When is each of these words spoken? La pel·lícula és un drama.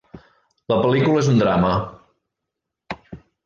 La 0.73 0.77
pel·lícula 0.85 1.21
és 1.25 1.31
un 1.35 1.39
drama. 1.43 1.71